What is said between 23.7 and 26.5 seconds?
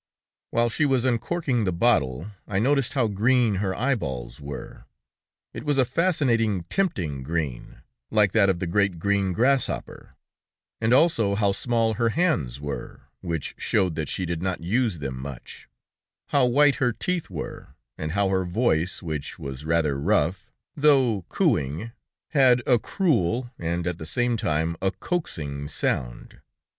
at the same time, a coaxing sound.